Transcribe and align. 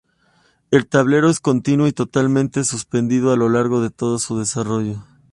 El 0.71 0.87
tablero 0.87 1.29
es 1.29 1.39
continuo 1.39 1.85
y 1.85 1.91
totalmente 1.91 2.63
suspendido 2.63 3.31
a 3.31 3.37
lo 3.37 3.49
largo 3.49 3.81
de 3.81 3.91
todo 3.91 4.17
su 4.17 4.39
desarrollo. 4.39 5.03